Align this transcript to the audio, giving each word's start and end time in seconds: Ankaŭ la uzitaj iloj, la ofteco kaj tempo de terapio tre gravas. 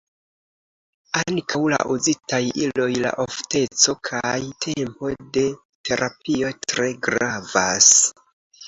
Ankaŭ 1.19 1.61
la 1.73 1.77
uzitaj 1.97 2.41
iloj, 2.63 2.89
la 3.05 3.11
ofteco 3.25 3.97
kaj 4.11 4.35
tempo 4.69 5.15
de 5.39 5.45
terapio 5.63 6.55
tre 6.67 6.91
gravas. 7.09 7.95